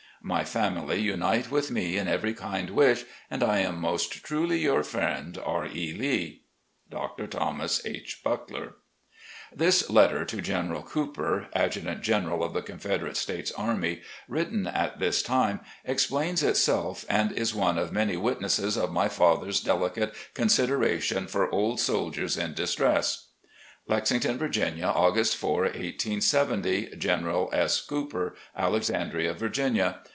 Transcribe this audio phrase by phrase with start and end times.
[0.23, 4.83] My family unite with me in every kind wish, and I am most truly, "Your
[4.83, 5.65] friend, "R.
[5.65, 5.93] E.
[5.97, 6.43] Lee.
[6.91, 7.25] "Dr.
[7.25, 8.21] Thomas H.
[8.23, 8.75] Buckler."
[9.51, 15.23] This letter to General Cooper (Adjutant General of the Confederate States Army), written at this
[15.23, 21.49] time, explains itself, and is one of many witnesses of my father's delicate consideration for
[21.49, 23.29] old soldiers in distress:
[23.87, 26.95] "Lexington, Vir^nia, August 4, 1870.
[26.97, 27.81] "General S.
[27.81, 29.99] Cooper, "Alexandria, Virginia.